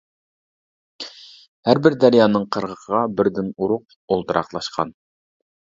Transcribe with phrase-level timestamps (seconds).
[1.69, 5.01] ھەر بىر دەريانىڭ قىرغىقىغا بىردىن ئۇرۇق ئولتۇراقلاشقان.